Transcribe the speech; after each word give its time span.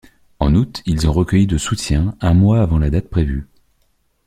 En 0.39 0.55
août, 0.55 0.81
ils 0.87 1.07
ont 1.07 1.11
recueilli 1.13 1.45
de 1.45 1.59
soutien, 1.59 2.15
un 2.21 2.33
mois 2.33 2.61
avant 2.63 2.79
la 2.79 2.89
date 2.89 3.07
prévue. 3.07 3.45